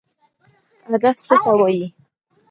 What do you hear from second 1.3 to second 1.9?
ته وایي؟